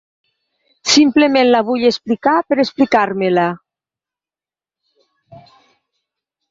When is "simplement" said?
0.93-1.49